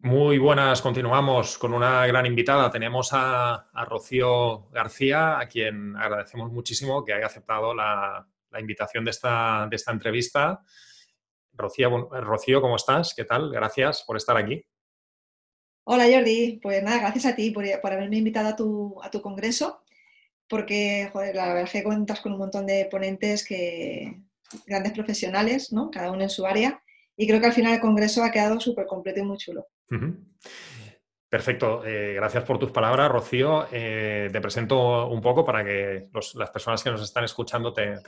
[0.00, 2.70] Muy buenas, continuamos con una gran invitada.
[2.70, 8.24] Tenemos a, Rocío García, a quien agradecemos muchísimo que haya aceptado la,
[8.60, 10.62] invitación de esta, entrevista.
[11.52, 13.12] Rocío, Rocío, ¿cómo estás?
[13.12, 13.50] ¿Qué tal?
[13.50, 14.64] Gracias por estar aquí.
[15.82, 19.82] Hola Jordi, pues nada, gracias a ti por, haberme invitado a tu, a tu congreso,
[20.48, 24.22] porque joder, la verdad es que cuentas con un montón de ponentes que
[24.64, 25.90] grandes profesionales, ¿no?
[25.90, 26.80] Cada uno en su área,
[27.16, 29.66] y creo que al final el congreso ha quedado súper completo y muy chulo.
[29.90, 30.12] Mm-hmm.
[31.30, 33.66] Perfecto, eh, gracias por tus palabras, Rocío.
[33.70, 38.00] Eh, te presento un poco para que las personas que nos están escuchando te,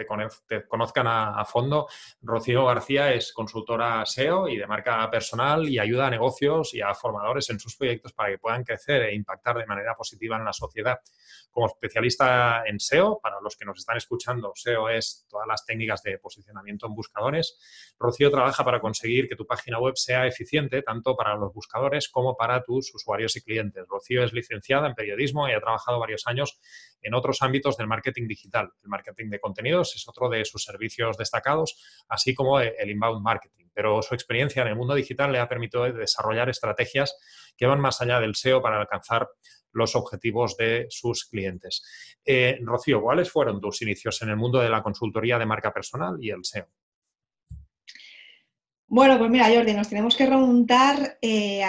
[0.66, 1.86] conozcan a, fondo.
[2.22, 6.94] Rocío García es consultora SEO y de marca personal y ayuda a negocios y a
[6.94, 10.54] formadores en sus proyectos para que puedan crecer e impactar de manera positiva en la
[10.54, 10.98] sociedad.
[11.50, 16.02] Como especialista en SEO, para los que nos están escuchando, SEO es todas las técnicas
[16.02, 17.58] de posicionamiento en buscadores.
[17.98, 22.34] Rocío trabaja para conseguir que tu página web sea eficiente tanto para los buscadores como
[22.34, 23.84] para tus usuarios y clientes.
[23.88, 26.60] Rocío es licenciada en periodismo y ha trabajado varios años
[27.02, 28.70] en otros ámbitos del marketing digital.
[28.82, 33.66] El marketing de contenidos es otro de sus servicios destacados, así como el inbound marketing.
[33.74, 37.16] Pero su experiencia en el mundo digital le ha permitido desarrollar estrategias
[37.56, 39.28] que van más allá del SEO para alcanzar
[39.72, 41.82] los objetivos de sus clientes.
[42.24, 46.16] Eh, Rocío, ¿cuáles fueron tus inicios en el mundo de la consultoría de marca personal
[46.20, 46.68] y el SEO?
[48.92, 51.62] Bueno, pues mira, Jordi, nos tenemos que remontar eh,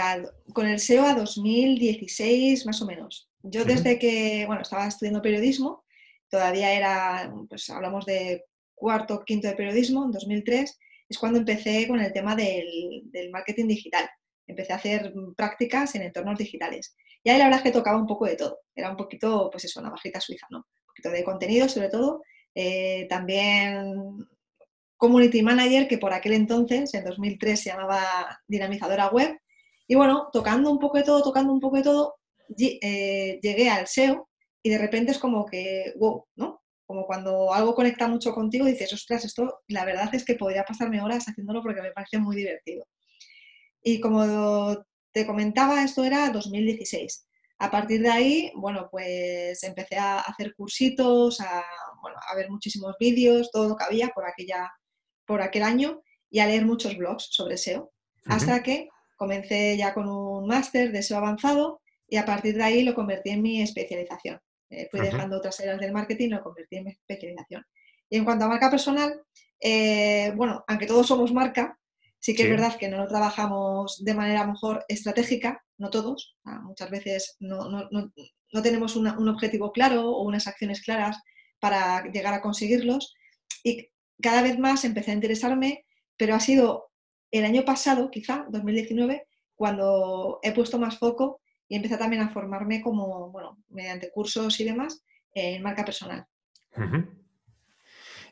[0.53, 3.29] con el SEO a 2016 más o menos.
[3.43, 5.85] Yo desde que, bueno, estaba estudiando periodismo,
[6.31, 11.99] todavía era, pues hablamos de cuarto, quinto de periodismo, en 2003, es cuando empecé con
[11.99, 14.09] el tema del, marketing digital.
[14.47, 16.95] Empecé a hacer prácticas en entornos digitales.
[17.23, 18.61] Y ahí la verdad es que tocaba un poco de todo.
[18.73, 20.57] Era un poquito, pues eso, una bajita suiza, ¿no?
[20.57, 22.23] Un poquito de contenido, sobre todo.
[22.55, 24.27] Eh, también
[25.01, 29.35] community manager que por aquel entonces, en 2003, se llamaba dinamizadora web.
[29.87, 32.17] Y bueno, tocando un poco de todo, tocando un poco de todo,
[32.59, 34.29] eh, llegué al SEO
[34.61, 36.61] y de repente es como que, wow, ¿no?
[36.85, 41.01] Como cuando algo conecta mucho contigo dices, ostras, esto la verdad es que podría pasarme
[41.01, 42.85] horas haciéndolo porque me parece muy divertido.
[43.81, 47.27] Y como te comentaba, esto era 2016.
[47.57, 51.63] A partir de ahí, bueno, pues empecé a hacer cursitos, a,
[52.03, 54.69] bueno, a ver muchísimos vídeos, todo lo que había por aquella
[55.31, 57.93] por aquel año y a leer muchos blogs sobre SEO,
[58.25, 62.83] hasta que comencé ya con un máster de SEO avanzado y a partir de ahí
[62.83, 64.41] lo convertí en mi especialización.
[64.69, 67.63] Eh, fui dejando otras áreas del marketing lo convertí en mi especialización.
[68.09, 69.21] Y en cuanto a marca personal,
[69.61, 71.79] eh, bueno, aunque todos somos marca,
[72.19, 76.89] sí que es verdad que no lo trabajamos de manera mejor estratégica, no todos, muchas
[76.89, 81.17] veces no, no tenemos un objetivo claro o unas acciones claras
[81.61, 83.13] para llegar a conseguirlos.
[83.63, 83.90] Y
[84.21, 85.85] cada vez más empecé a interesarme,
[86.17, 86.91] pero ha sido
[87.31, 92.81] el año pasado, quizá, 2019, cuando he puesto más foco y empecé también a formarme
[92.81, 96.25] como, bueno, mediante cursos y demás, en marca personal.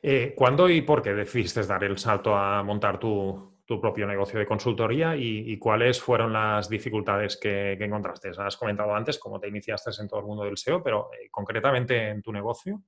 [0.02, 4.48] Eh, ¿Cuándo y por qué decidiste dar el salto a montar tu, propio negocio de
[4.48, 8.32] consultoría y, cuáles fueron las dificultades que, encontraste?
[8.38, 12.10] Has comentado antes cómo te iniciaste en todo el mundo del SEO, pero eh, concretamente
[12.10, 12.82] en tu negocio.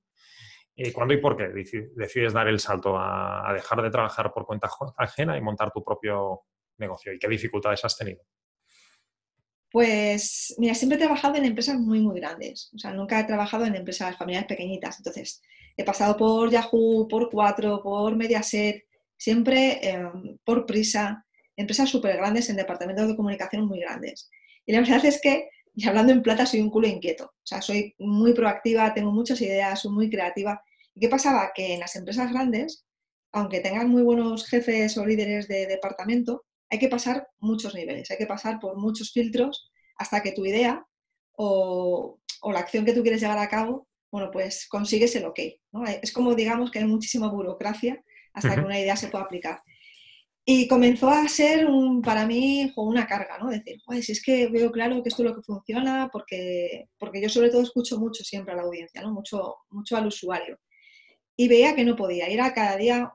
[0.76, 4.70] Eh, ¿Cuándo y por qué decides dar el salto a, dejar de trabajar por cuenta
[4.96, 6.42] ajena y montar tu propio
[6.78, 7.12] negocio?
[7.12, 8.22] ¿Y qué dificultades has tenido?
[9.70, 12.70] Pues, mira, siempre he trabajado en empresas muy, muy grandes.
[12.74, 14.98] O sea, nunca he trabajado en empresas familiares pequeñitas.
[14.98, 15.42] Entonces,
[15.76, 18.84] he pasado por Yahoo, por Cuatro, por Mediaset,
[19.16, 21.24] siempre em, por Prisa,
[21.56, 24.30] empresas súper grandes en departamentos de comunicación muy grandes.
[24.66, 27.24] Y la verdad es que y hablando en plata, soy un culo inquieto.
[27.24, 30.62] O sea, soy muy proactiva, tengo muchas ideas, soy muy creativa.
[30.94, 31.52] ¿Y qué pasaba?
[31.54, 32.84] Que en las empresas grandes,
[33.32, 38.18] aunque tengan muy buenos jefes o líderes de departamento, hay que pasar muchos niveles, hay
[38.18, 40.86] que pasar por muchos filtros hasta que tu idea
[41.36, 42.18] o,
[42.50, 45.38] la acción que tú quieres llevar a cabo, bueno, pues consigues el ok.
[46.02, 48.02] Es como, digamos, que hay muchísima burocracia
[48.34, 49.62] hasta que una idea se pueda aplicar.
[50.44, 53.50] Y comenzó a ser un, para mí una carga, ¿no?
[53.50, 57.28] Decir, si es que veo claro que esto es lo que funciona, porque, porque yo
[57.28, 59.12] sobre todo escucho mucho siempre a la audiencia, ¿no?
[59.12, 60.58] Mucho, mucho al usuario.
[61.36, 63.12] Y veía que no podía, era cada día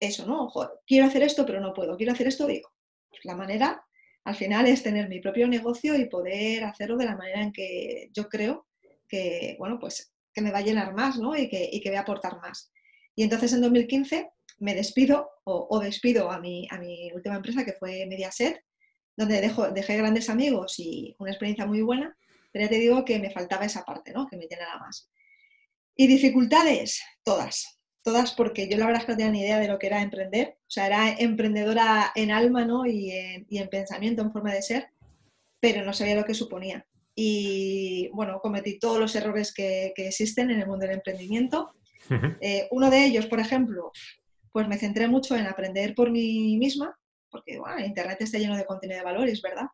[0.00, 0.50] eso, ¿no?
[0.86, 2.70] quiero hacer esto, pero no puedo, quiero hacer esto, digo.
[3.08, 3.84] Pues la manera,
[4.24, 8.10] al final, es tener mi propio negocio y poder hacerlo de la manera en que
[8.12, 8.66] yo creo
[9.08, 11.36] que, bueno, pues que me va a llenar más, ¿no?
[11.36, 12.72] Y que, y que voy a aportar más.
[13.14, 17.72] Y entonces en 2015 me despido o, despido a mi, a mi, última empresa que
[17.72, 18.62] fue Mediaset,
[19.16, 22.16] donde dejo, dejé grandes amigos y una experiencia muy buena,
[22.52, 24.26] pero ya te digo que me faltaba esa parte, ¿no?
[24.26, 25.10] que me llenara más.
[25.96, 29.68] Y dificultades, todas, todas porque yo la verdad es que no tenía ni idea de
[29.68, 32.86] lo que era emprender, o sea, era emprendedora en alma ¿no?
[32.86, 34.90] y, en, y en pensamiento, en forma de ser,
[35.60, 36.86] pero no sabía lo que suponía.
[37.20, 41.74] Y bueno, cometí todos los errores que, existen en el mundo del emprendimiento.
[42.40, 43.90] Eh, uno de ellos, por ejemplo,
[44.52, 46.96] pues me centré mucho en aprender por mí misma,
[47.30, 49.66] porque bueno, Internet está lleno de contenido de valores, ¿verdad?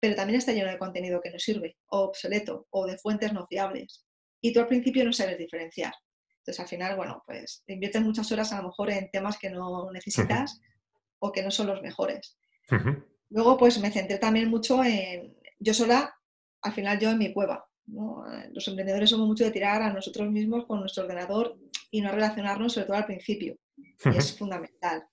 [0.00, 3.46] Pero también está lleno de contenido que no sirve, o obsoleto, o de fuentes no
[3.46, 4.04] fiables.
[4.40, 5.94] Y tú al principio no sabes diferenciar.
[6.38, 9.90] Entonces, al final, bueno, pues inviertes muchas horas a lo mejor en temas que no
[9.90, 10.60] necesitas
[11.18, 12.38] o que no son los mejores.
[13.30, 16.14] Luego, pues me centré también mucho en, yo sola,
[16.62, 17.66] al final yo en mi cueva.
[17.86, 21.56] Los emprendedores somos mucho de tirar a nosotros mismos con nuestro ordenador
[21.90, 23.56] y no relacionarnos, sobre todo al principio.
[23.76, 25.04] Y es fundamental.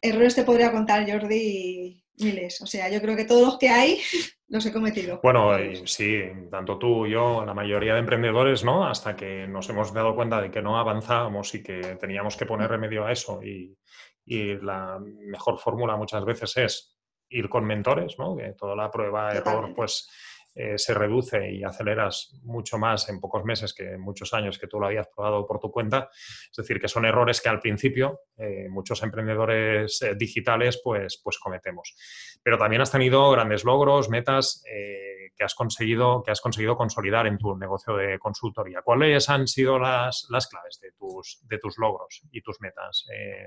[0.00, 2.60] Errores te podría contar, Jordi, miles.
[2.60, 3.98] O sea, yo creo que todos los que hay
[4.48, 5.20] los he cometido.
[5.22, 5.56] Bueno,
[5.86, 8.86] sí, tanto tú, yo, la mayoría de emprendedores, ¿no?
[8.86, 12.70] Hasta que nos hemos dado cuenta de que no avanzábamos y que teníamos que poner
[12.70, 13.42] remedio a eso.
[13.42, 13.76] Y,
[14.24, 16.98] la mejor fórmula muchas veces es
[17.28, 18.36] ir con mentores, ¿no?
[18.36, 20.08] Que toda la prueba, error, pues
[20.54, 24.66] eh, se reduce y aceleras mucho más en pocos meses que en muchos años que
[24.66, 26.10] tú lo habías probado por tu cuenta.
[26.12, 31.38] Es decir, que son errores que al principio eh, muchos emprendedores eh, digitales pues, pues
[31.38, 31.94] cometemos.
[32.42, 37.38] Pero también has tenido grandes logros, metas que, has conseguido, que has conseguido consolidar en
[37.38, 38.82] tu negocio de consultoría.
[38.82, 43.06] ¿Cuáles han sido las, las claves de tus, de tus logros y tus metas,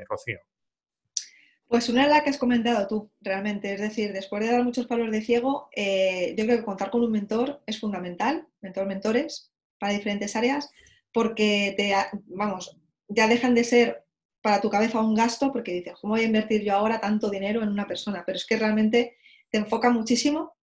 [0.10, 0.40] Rocío?
[1.68, 3.74] Pues una de las que has comentado tú, realmente.
[3.74, 7.04] Es decir, después de dar muchos palos de ciego, eh, yo creo que contar con
[7.04, 10.70] un mentor es fundamental, mentor, mentores, para diferentes áreas,
[11.12, 11.94] porque te,
[12.28, 12.78] vamos,
[13.08, 14.06] ya dejan de ser
[14.42, 17.64] para tu cabeza un gasto, porque dices, ¿cómo voy a invertir yo ahora tanto dinero
[17.64, 18.24] en una persona?
[18.26, 19.18] Pero es que realmente
[19.50, 20.54] te enfoca muchísimo,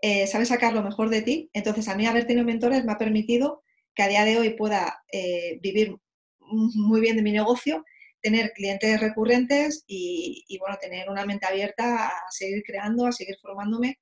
[0.00, 1.50] eh, sabes sacar lo mejor de ti.
[1.52, 5.02] Entonces, a mí haber tenido mentores me ha permitido que a día de hoy pueda
[5.12, 5.96] eh, vivir
[6.40, 7.84] muy bien de mi negocio
[8.22, 13.98] tener clientes recurrentes y, bueno, tener una mente abierta a seguir creando, a seguir formándome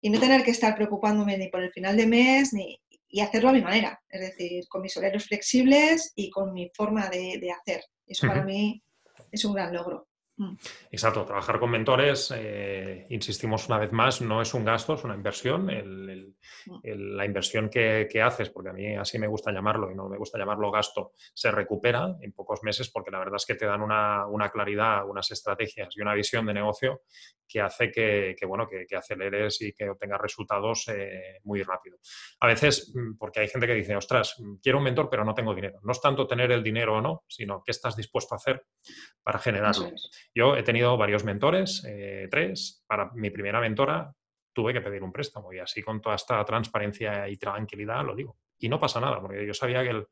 [0.00, 3.50] y no tener que estar preocupándome ni por el final de mes ni, y hacerlo
[3.50, 7.82] a mi manera, es decir, con mis horarios flexibles y con mi forma de, hacer.
[8.06, 8.82] Eso para mí
[9.30, 10.08] es un gran logro.
[10.36, 10.54] Mm.
[10.90, 15.14] Exacto, trabajar con mentores, eh, insistimos una vez más, no es un gasto, es una
[15.14, 15.70] inversión.
[16.66, 17.16] Mm.
[17.16, 20.38] la inversión que, haces, porque a mí así me gusta llamarlo y no me gusta
[20.38, 24.50] llamarlo gasto, se recupera en pocos meses porque la verdad es que te dan una,
[24.50, 27.02] claridad, unas estrategias y una visión de negocio
[27.48, 31.98] que hace que, bueno, que, aceleres y que obtengas resultados eh, muy rápido.
[32.40, 35.54] A veces, mm, porque hay gente que dice, ostras, quiero un mentor pero no tengo
[35.54, 35.78] dinero.
[35.82, 38.64] No es tanto tener el dinero o no, sino qué estás dispuesto a hacer
[39.22, 39.90] para generarlo.
[40.34, 42.84] Yo he tenido varios mentores, eh, tres.
[42.86, 44.12] Para mi primera mentora
[44.56, 48.38] tuve que pedir un préstamo y así con toda esta transparencia y tranquilidad lo digo.
[48.58, 50.06] Y no pasa nada, porque yo sabía que el,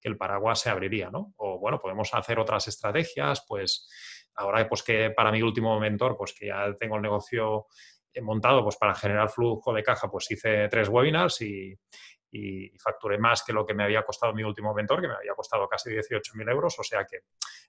[0.00, 1.34] que el paraguas se abriría, ¿no?
[1.36, 3.90] O bueno, podemos hacer otras estrategias, pues
[4.36, 7.66] ahora pues que para mi último mentor, pues que ya tengo el negocio
[8.22, 11.78] montado, pues para generar flujo de caja, pues hice tres webinars y,
[12.30, 15.34] y facturé más que lo que me había costado mi último mentor, que me había
[15.34, 16.74] costado casi 18.000 euros.
[16.78, 17.18] O sea que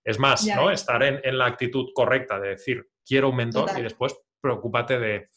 [0.01, 0.71] es más, ¿no?
[0.71, 5.29] Estar en, la actitud correcta de decir, quiero un mentor y después preocúpate de,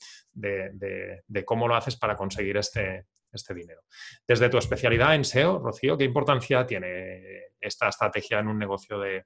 [1.45, 3.83] cómo lo haces para conseguir este, este dinero.
[4.27, 9.25] Desde tu especialidad en SEO, Rocío, ¿qué importancia tiene esta estrategia en un negocio de,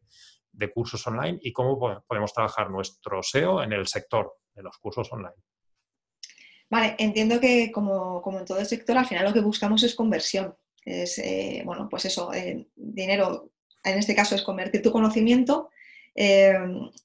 [0.52, 5.10] de cursos online y cómo podemos trabajar nuestro SEO en el sector de los cursos
[5.12, 5.34] online?
[6.70, 10.55] Vale, entiendo que como, en todo el sector, al final lo que buscamos es conversión.
[10.84, 13.50] Es, eh, bueno, pues eso, eh, dinero,
[13.84, 15.70] en este caso es convertir tu conocimiento
[16.15, 16.58] eh,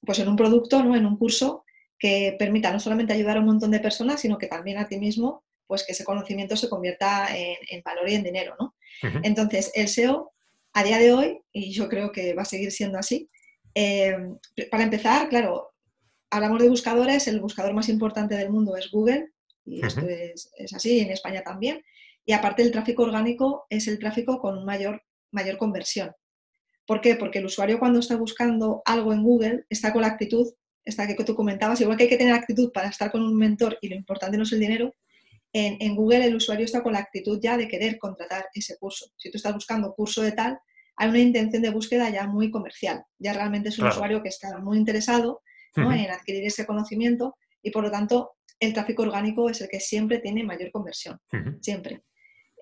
[0.04, 0.96] pues en un producto, ¿no?
[0.96, 1.63] en un curso
[2.04, 4.98] que permita no solamente ayudar a un montón de personas, sino que también a ti
[4.98, 8.54] mismo, pues que ese conocimiento se convierta en, valor y en dinero.
[8.60, 8.74] ¿no?
[9.22, 10.30] Entonces, el SEO,
[10.74, 13.30] a día de hoy, y yo creo que va a seguir siendo así,
[14.70, 15.72] para empezar, claro,
[16.28, 19.30] hablamos de buscadores, el buscador más importante del mundo es Google,
[19.64, 21.82] y esto es, así, en España también.
[22.26, 26.12] Y aparte el tráfico orgánico es el tráfico con mayor, mayor conversión.
[26.84, 27.16] ¿Por qué?
[27.16, 30.52] Porque el usuario cuando está buscando algo en Google está con la actitud,
[30.84, 33.78] esta que tú comentabas, igual que hay que tener actitud para estar con un mentor
[33.80, 34.94] y lo importante no es el dinero,
[35.52, 39.06] en, en, Google el usuario está con la actitud ya de querer contratar ese curso.
[39.16, 40.58] Si tú estás buscando curso de tal,
[40.96, 43.04] hay una intención de búsqueda ya muy comercial.
[43.18, 45.42] Ya realmente es un usuario que está muy interesado
[45.76, 50.18] en adquirir ese conocimiento y por lo tanto el tráfico orgánico es el que siempre
[50.18, 51.18] tiene mayor conversión,
[51.60, 52.02] siempre.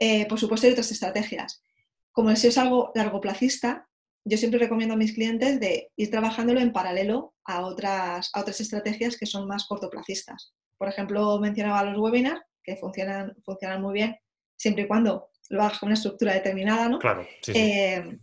[0.00, 1.62] Eh, por supuesto hay otras estrategias.
[2.10, 3.88] Como el SEO es algo largoplacista,
[4.24, 8.60] yo siempre recomiendo a mis clientes de ir trabajándolo en paralelo a otras, a otras
[8.60, 10.54] estrategias que son más cortoplacistas.
[10.78, 14.16] Por ejemplo, mencionaba los webinars, que funcionan, funcionan muy bien,
[14.56, 16.98] siempre y cuando lo hagas con una estructura determinada, ¿no?
[16.98, 18.18] Claro, eh,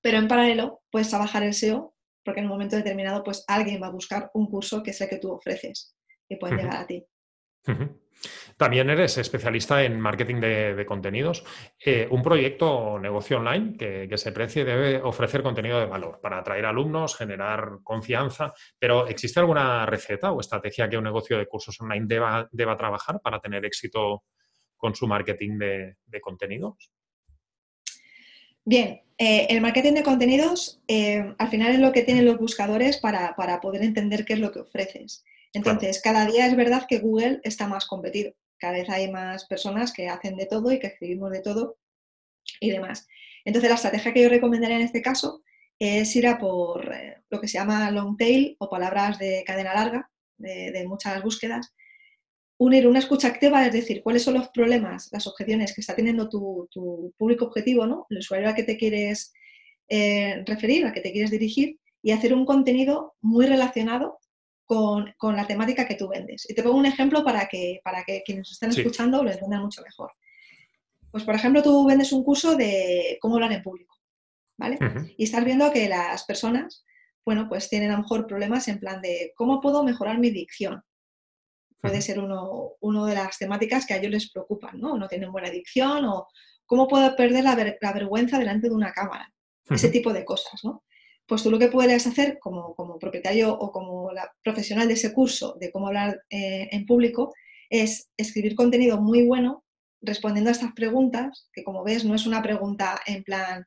[0.00, 3.88] pero en paralelo puedes trabajar el SEO porque en un momento determinado pues alguien va
[3.88, 5.94] a buscar un curso que es el que tú ofreces
[6.28, 7.04] que pueden llegar a ti.
[8.56, 11.44] También eres especialista en marketing de, contenidos.
[11.82, 16.38] Eh, un proyecto o negocio online que, se precie debe ofrecer contenido de valor para
[16.38, 21.80] atraer alumnos, generar confianza, pero ¿existe alguna receta o estrategia que un negocio de cursos
[21.80, 24.24] online deba, trabajar para tener éxito
[24.76, 26.92] con su marketing de, contenidos?
[28.64, 32.98] Bien, eh, el marketing de contenidos eh, al final es lo que tienen los buscadores
[32.98, 35.24] para, poder entender qué es lo que ofreces.
[35.52, 38.32] Entonces, cada día es verdad que Google está más competido.
[38.58, 41.78] Cada vez hay más personas que hacen de todo y que escribimos de todo
[42.60, 43.06] y demás.
[43.44, 45.42] Entonces, la estrategia que yo recomendaría en este caso
[45.78, 49.74] es ir a por eh, lo que se llama long tail o palabras de cadena
[49.74, 51.74] larga, de, muchas búsquedas.
[52.58, 56.28] Unir una escucha activa, es decir, cuáles son los problemas, las objeciones que está teniendo
[56.28, 56.68] tu,
[57.16, 58.06] público objetivo, ¿no?
[58.10, 59.32] el usuario al que te quieres
[59.88, 64.19] eh, referir, al que te quieres dirigir, y hacer un contenido muy relacionado
[64.70, 66.48] con, la temática que tú vendes.
[66.48, 69.82] Y te pongo un ejemplo para que, para que quienes estén escuchando lo entiendan mucho
[69.82, 70.12] mejor.
[71.10, 73.96] Pues, por ejemplo, tú vendes un curso de cómo hablar en público,
[74.56, 74.78] ¿vale?
[75.16, 76.84] Y estás viendo que las personas,
[77.26, 80.84] bueno, pues tienen a lo mejor problemas en plan de cómo puedo mejorar mi dicción.
[81.80, 84.96] Puede ser uno, uno, de las temáticas que a ellos les preocupan, ¿no?
[84.96, 86.28] No tienen buena dicción o
[86.64, 89.32] cómo puedo perder la, la vergüenza delante de una cámara.
[89.68, 90.84] Ese tipo de cosas, ¿no?
[91.30, 95.56] Pues tú lo que puedes hacer como, propietario o como la profesional de ese curso
[95.60, 97.32] de cómo hablar eh, en público
[97.68, 99.64] es escribir contenido muy bueno
[100.02, 103.64] respondiendo a estas preguntas, que como ves no es una pregunta en plan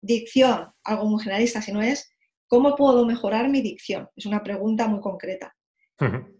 [0.00, 2.10] dicción, algo muy generalista, sino es
[2.46, 4.08] ¿cómo puedo mejorar mi dicción?
[4.16, 5.54] Es una pregunta muy concreta.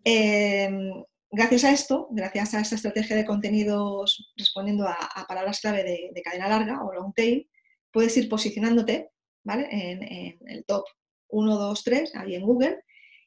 [0.04, 6.10] Em, gracias a esto, gracias a esta estrategia de contenidos respondiendo a, palabras clave de,
[6.14, 7.46] de, cadena larga o long tail,
[7.92, 9.10] puedes ir posicionándote
[9.54, 10.84] en, el top
[11.28, 12.80] 1, 2, 3, ahí en Google.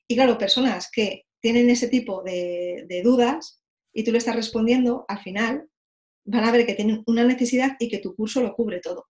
[0.07, 5.19] Y claro, personas que tienen ese tipo de, dudas y tú le estás respondiendo, al
[5.19, 5.67] final
[6.25, 9.07] van a ver que tienen una necesidad y que tu curso lo cubre todo.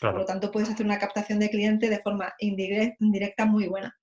[0.00, 3.96] Por lo tanto, puedes hacer una captación de cliente de forma indirecta muy buena.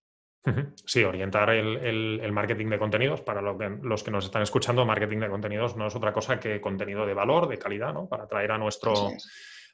[0.86, 5.76] Sí, orientar el, marketing de contenidos, para los que nos están escuchando, marketing de contenidos
[5.76, 8.08] no es otra cosa que contenido de valor, de calidad, ¿no?
[8.08, 9.12] Para atraer a nuestro,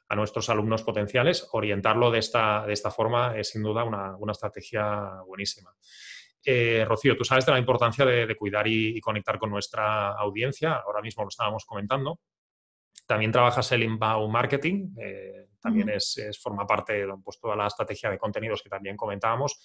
[0.08, 5.22] a nuestros alumnos potenciales, orientarlo de esta, de esta forma es sin duda una, estrategia
[5.26, 5.74] buenísima.
[6.44, 11.02] Eh, Rocío, tú sabes de la importancia de, cuidar y, conectar con nuestra audiencia, ahora
[11.02, 12.20] mismo lo estábamos comentando.
[13.04, 18.10] También trabajas el inbound marketing, eh, también es, forma parte de pues, toda la estrategia
[18.10, 19.60] de contenidos que también comentábamos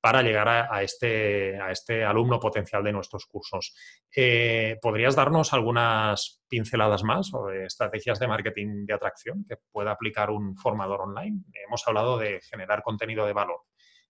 [0.00, 3.74] para llegar a, este, a este alumno potencial de nuestros cursos.
[4.14, 10.30] Eh, ¿Podrías darnos algunas pinceladas más sobre estrategias de marketing de atracción que pueda aplicar
[10.30, 11.40] un formador online?
[11.66, 13.62] Hemos hablado de generar contenido de valor.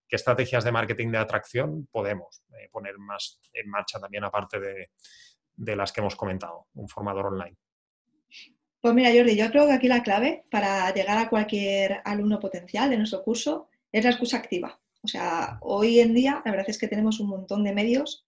[0.06, 4.58] ¿Qué estrategias de marketing de atracción podemos eh, poner más en marcha también aparte
[5.56, 7.56] de las que hemos comentado, un formador online?
[8.80, 12.88] Pues mira, Jordi, yo creo que aquí la clave para llegar a cualquier alumno potencial
[12.88, 14.78] de nuestro curso es la excusa activa.
[15.02, 18.26] O sea, hoy en día la verdad es que tenemos un montón de medios,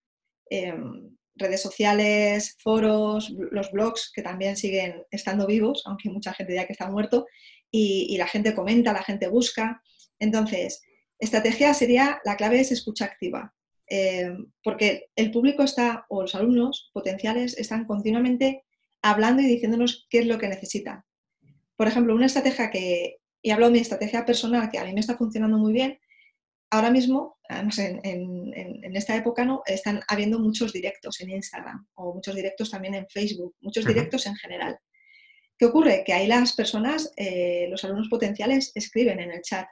[0.49, 6.67] em, redes sociales, foros, los blogs que también siguen estando vivos, aunque mucha gente ya
[6.67, 7.27] que está muerto,
[7.71, 9.83] y, la gente comenta, la gente busca.
[10.19, 10.83] Entonces,
[11.19, 13.55] estrategia sería, la clave es escucha activa,
[13.87, 18.65] em, porque el público está, o los alumnos potenciales, están continuamente
[19.03, 21.05] hablando y diciéndonos qué es lo que necesitan.
[21.77, 25.01] Por ejemplo, una estrategia que, y hablo de mi estrategia personal, que a mí me
[25.01, 25.99] está funcionando muy bien,
[26.71, 29.63] ahora mismo, además en, esta época, ¿no?
[29.67, 34.37] están habiendo muchos directos en Instagram o muchos directos también en Facebook, muchos directos en
[34.37, 34.79] general.
[35.59, 36.03] ¿Qué ocurre?
[36.05, 39.67] Que ahí las personas, eh, los alumnos potenciales, escriben en el chat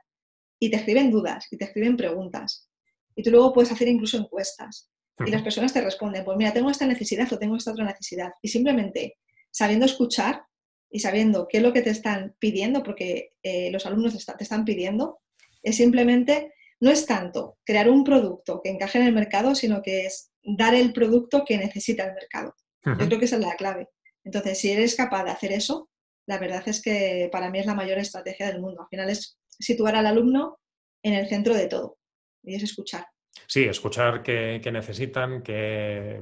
[0.59, 2.69] y te escriben dudas y te escriben preguntas.
[3.15, 4.91] Y tú luego puedes hacer incluso encuestas.
[5.27, 8.31] Y las personas te responden, pues mira, tengo esta necesidad o tengo esta otra necesidad.
[8.43, 9.17] Y simplemente
[9.51, 10.43] sabiendo escuchar
[10.91, 14.65] y sabiendo qué es lo que te están pidiendo, porque eh, los alumnos te están
[14.65, 15.21] pidiendo,
[15.63, 20.07] es simplemente no es tanto crear un producto que encaje en el mercado, sino que
[20.07, 22.55] es dar el producto que necesita el mercado.
[22.85, 23.89] Yo creo que esa es la clave.
[24.25, 25.91] Entonces, si eres capaz de hacer eso,
[26.27, 28.83] la verdad es que para mí es la mayor estrategia del mundo.
[28.83, 30.59] Al final es situar al alumno
[31.03, 31.99] en el centro de todo
[32.43, 33.07] y es escuchar.
[33.47, 36.21] Sí, escuchar qué, necesitan, qué,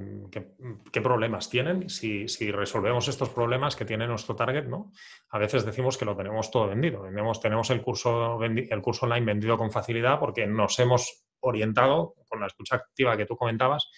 [1.03, 1.89] problemas tienen.
[1.89, 4.93] Si, resolvemos estos problemas que tiene nuestro target, ¿no?
[5.31, 7.07] A veces decimos que lo tenemos todo vendido.
[7.41, 12.47] tenemos el curso, el curso online vendido con facilidad porque nos hemos orientado con la
[12.47, 13.91] escucha activa que tú comentabas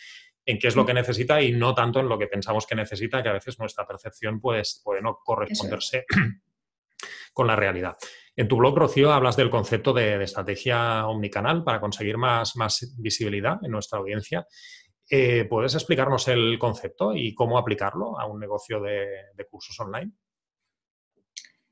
[0.48, 3.22] en qué es lo que necesita y no tanto en lo que pensamos que necesita,
[3.22, 6.06] que a veces nuestra percepción puede, puede no corresponderse
[7.34, 7.96] con la realidad.
[8.38, 13.58] En tu blog, Rocío, hablas del concepto de, estrategia omnicanal para conseguir más, más, visibilidad
[13.64, 14.46] en nuestra audiencia.
[15.10, 20.12] Eh, ¿Puedes explicarnos el concepto y cómo aplicarlo a un negocio de, cursos online?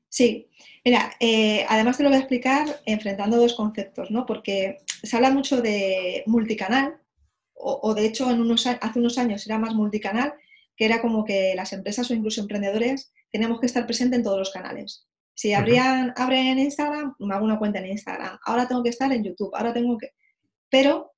[0.09, 0.49] Sí,
[0.83, 4.25] mira, eh, además te lo voy a explicar enfrentando dos conceptos, ¿no?
[4.25, 6.99] Porque se habla mucho de multicanal,
[7.53, 10.33] o, de hecho en unos, hace unos años era más multicanal,
[10.75, 14.39] que era como que las empresas o incluso emprendedores tenemos que estar presentes en todos
[14.39, 15.06] los canales.
[15.37, 18.39] Si abrían, abren Instagram, me hago una cuenta en Instagram.
[18.43, 20.13] Ahora tengo que estar en YouTube, ahora tengo que...
[20.67, 21.11] Pero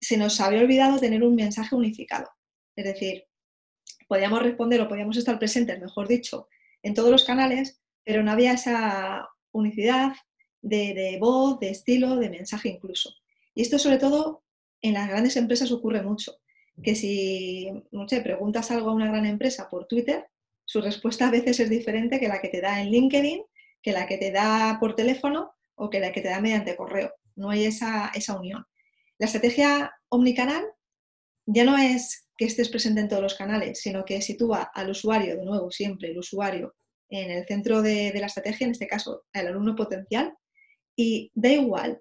[0.00, 2.30] se nos había olvidado tener un mensaje unificado.
[2.76, 3.24] Es decir,
[4.06, 6.46] podíamos responder o podíamos estar presentes, mejor dicho,
[6.84, 10.12] en todos los canales, pero no había esa unicidad
[10.62, 13.12] de, de voz, de estilo, de mensaje incluso.
[13.56, 14.44] Y esto sobre todo
[14.82, 16.36] en las grandes empresas ocurre mucho
[16.80, 20.28] que si, no sé, preguntas algo a una gran empresa por Twitter,
[20.64, 23.42] su respuesta a veces es diferente que la que te da en LinkedIn,
[23.84, 27.12] que la que te da por teléfono o que la que te da mediante correo.
[27.36, 28.64] No hay esa, esa unión.
[29.18, 30.64] La estrategia omnicanal
[31.46, 35.36] ya no es que estés presente en todos los canales, sino que sitúa al usuario,
[35.36, 36.74] de nuevo, siempre el usuario,
[37.10, 40.34] en el centro de, de la estrategia, en este caso, el alumno potencial,
[40.96, 42.00] y da igual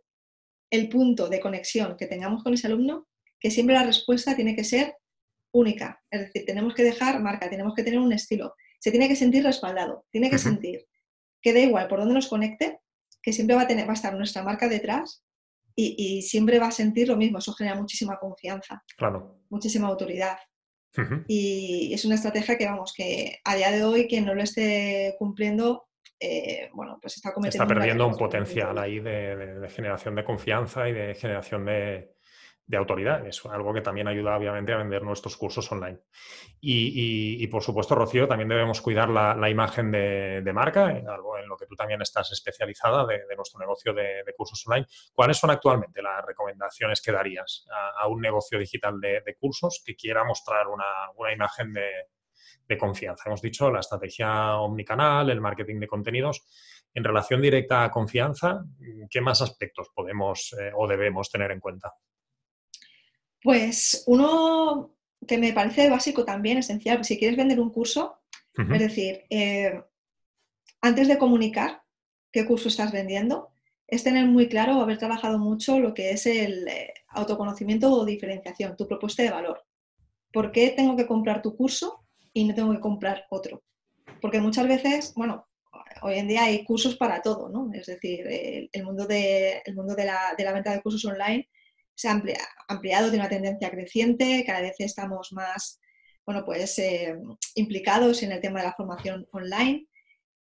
[0.72, 3.08] el punto de conexión que tengamos con ese alumno,
[3.40, 4.96] que siempre la respuesta tiene que ser
[5.52, 6.02] única.
[6.10, 8.56] Es decir, tenemos que dejar marca, tenemos que tener un estilo.
[8.80, 10.88] Se tiene que sentir respaldado, tiene que sentir
[11.44, 12.80] que da igual por dónde nos conecte,
[13.22, 15.24] que siempre va a, tener, va a estar nuestra marca detrás
[15.76, 17.40] y, siempre va a sentir lo mismo.
[17.40, 19.40] Eso genera muchísima confianza, claro.
[19.50, 20.38] muchísima autoridad.
[21.28, 25.16] Y es una estrategia que, vamos, que a día de hoy quien no lo esté
[25.18, 25.88] cumpliendo,
[26.20, 27.64] eh, bueno, pues está cometiendo...
[27.64, 32.14] Está perdiendo un, potencial ahí de, generación de confianza y de generación de,
[32.65, 33.25] de autoridad.
[33.27, 36.00] Es algo que también ayuda, obviamente, a vender nuestros cursos online.
[36.62, 41.65] Y, por supuesto, Rocío, también debemos cuidar la, imagen de, marca, algo en lo que
[41.65, 44.88] tú también estás especializada de, nuestro negocio de, cursos online.
[45.13, 47.65] ¿Cuáles son actualmente las recomendaciones que darías
[48.00, 53.25] a, un negocio digital de, cursos que quiera mostrar una, imagen de, confianza?
[53.27, 56.44] Hemos dicho la estrategia omnicanal, el marketing de contenidos.
[56.96, 58.64] En relación directa a confianza,
[59.09, 61.94] ¿qué más aspectos podemos eh, o debemos tener en cuenta?
[63.44, 64.96] Pues uno
[65.27, 68.20] que me parece básico también, esencial, si quieres vender un curso,
[68.56, 69.82] es decir, eh,
[70.82, 71.82] antes de comunicar
[72.32, 73.50] qué curso estás vendiendo,
[73.88, 78.06] es tener muy claro o haber trabajado mucho lo que es el eh, autoconocimiento o
[78.06, 79.64] diferenciación, tu propuesta de valor.
[80.32, 83.64] ¿Por qué tengo que comprar tu curso y no tengo que comprar otro?
[84.22, 85.48] Porque muchas veces, bueno,
[86.01, 87.72] hoy en día hay cursos para todo, ¿no?
[87.74, 88.25] Es decir,
[88.72, 91.50] el, mundo, de, mundo de la, de la venta de cursos online
[91.96, 95.79] se ha ampliado, tiene una tendencia creciente, cada vez estamos más
[96.25, 97.16] bueno, pues, eh,
[97.56, 99.88] implicados en el tema de la formación online.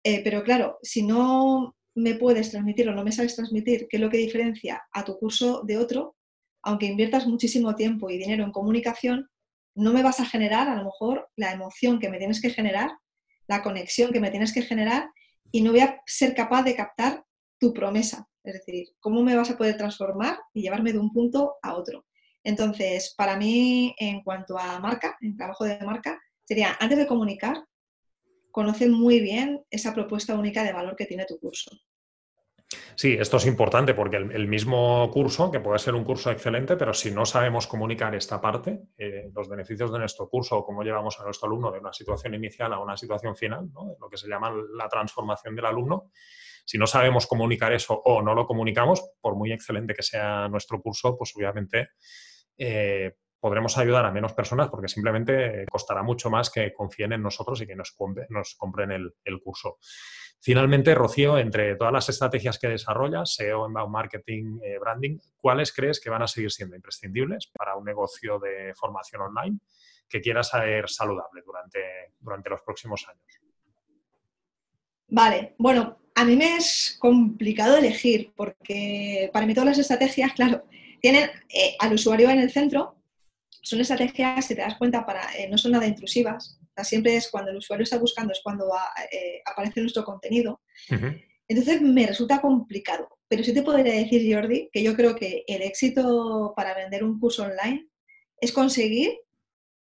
[0.03, 4.01] Eh, pero claro, si no me puedes transmitir o no me sabes transmitir qué es
[4.01, 6.15] lo que diferencia a tu curso de otro,
[6.63, 9.29] aunque inviertas muchísimo tiempo y dinero en comunicación,
[9.75, 12.91] no me vas a generar a lo mejor la emoción que me tienes que generar,
[13.47, 15.09] la conexión que me tienes que generar
[15.51, 17.25] y no voy a ser capaz de captar
[17.59, 18.27] tu promesa.
[18.43, 22.05] Es decir, ¿cómo me vas a poder transformar y llevarme de un punto a otro?
[22.43, 27.63] Entonces, para mí, en cuanto a marca, en trabajo de marca, sería, antes de comunicar,
[28.49, 31.71] conoce muy bien esa propuesta única de valor que tiene tu curso.
[32.95, 36.93] Sí, esto es importante porque el, mismo curso, que puede ser un curso excelente, pero
[36.93, 41.19] si no sabemos comunicar esta parte, eh, los beneficios de nuestro curso o cómo llevamos
[41.19, 44.53] a nuestro alumno de una situación inicial a una situación final, lo que se llama
[44.73, 46.11] la transformación del alumno,
[46.65, 50.81] si no sabemos comunicar eso o no lo comunicamos, por muy excelente que sea nuestro
[50.81, 51.89] curso, pues obviamente
[52.57, 57.59] eh, podremos ayudar a menos personas porque simplemente costará mucho más que confíen en nosotros
[57.61, 59.79] y que nos, compren el, curso.
[60.39, 65.99] Finalmente, Rocío, entre todas las estrategias que desarrollas, SEO, inbound marketing, eh, branding, ¿cuáles crees
[65.99, 69.59] que van a seguir siendo imprescindibles para un negocio de formación online
[70.07, 73.41] que quiera ser saludable durante, durante los próximos años?
[75.07, 80.65] Vale, bueno, a mí me es complicado elegir porque para mí todas las estrategias, claro,
[80.99, 82.95] tienen eh, al usuario en el centro,
[83.61, 86.59] son estrategias, si te das cuenta, para, eh, no son nada intrusivas.
[86.83, 88.71] siempre es cuando el usuario está buscando, es cuando
[89.11, 90.61] eh, aparece nuestro contenido.
[91.47, 93.09] Entonces me resulta complicado.
[93.27, 97.19] Pero sí te podría decir, Jordi, que yo creo que el éxito para vender un
[97.19, 97.87] curso online
[98.39, 99.13] es conseguir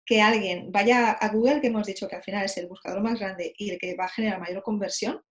[0.06, 3.20] que alguien vaya a Google, que hemos dicho que al final es el buscador más
[3.20, 5.22] grande y el que va a generar mayor conversión,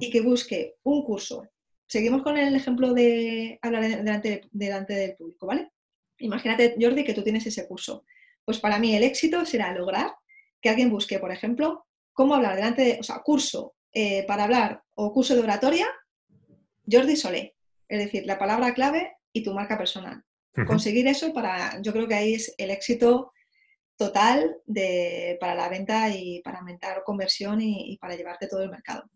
[0.00, 1.46] y que busque un curso.
[1.86, 5.70] Seguimos con el ejemplo de hablar delante, delante del público, ¿vale?
[6.18, 8.04] Imagínate, Jordi, que tú tienes ese curso.
[8.44, 10.14] Pues para mí el éxito será lograr
[10.60, 14.82] que alguien busque, por ejemplo, cómo hablar delante de, o sea, curso eh, para hablar
[14.94, 15.86] o curso de oratoria,
[16.90, 17.54] Jordi Solé.
[17.88, 20.22] Es decir, la palabra clave y tu marca personal.
[20.66, 23.32] Conseguir eso para, yo creo que ahí es el éxito
[23.96, 24.56] total
[25.38, 29.08] para la venta y para aumentar conversión y, para llevarte todo el mercado.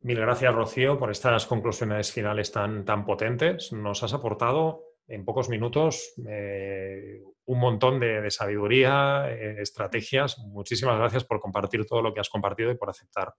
[0.00, 3.72] Mil gracias, Rocío, por estas conclusiones finales tan, tan potentes.
[3.72, 10.38] Nos has aportado en pocos minutos eh, un montón de, sabiduría, eh, estrategias.
[10.38, 13.34] Muchísimas gracias por compartir todo lo que has compartido y por aceptar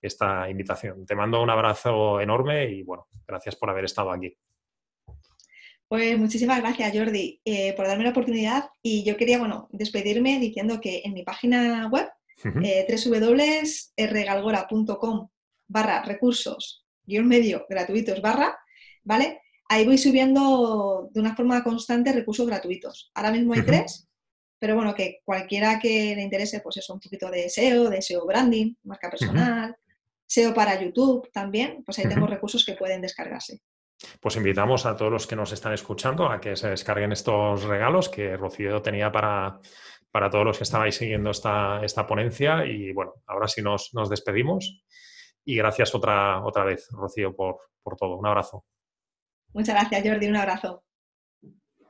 [0.00, 1.06] esta invitación.
[1.06, 4.36] Te mando un abrazo enorme y bueno, gracias por haber estado aquí.
[5.88, 8.70] Pues muchísimas gracias, Jordi, eh, por darme la oportunidad.
[8.82, 12.08] Y yo quería, bueno, despedirme diciendo que en mi página web,
[12.44, 15.28] www.rgalgora.com
[15.68, 18.58] barra recursos, guion medio gratuitos barra,
[19.04, 19.42] ¿vale?
[19.72, 23.10] ahí voy subiendo de una forma constante recursos gratuitos.
[23.14, 24.06] Ahora mismo hay tres,
[24.58, 28.26] pero bueno, que cualquiera que le interese, pues eso, un poquito de SEO, de SEO
[28.26, 29.74] branding, marca personal,
[30.26, 33.60] SEO para YouTube también, pues ahí tengo recursos que pueden descargarse.
[34.20, 38.08] Pues invitamos a todos los que nos están escuchando a que se descarguen estos regalos
[38.08, 39.58] que Rocío tenía para,
[40.12, 42.64] para todos los que estabais siguiendo esta, esta ponencia.
[42.66, 44.84] Y bueno, ahora sí nos, nos despedimos.
[45.44, 48.16] Y gracias otra, otra vez, Rocío, por, por todo.
[48.16, 48.64] Un abrazo.
[49.54, 50.28] Muchas gracias, Jordi.
[50.28, 50.84] Un abrazo.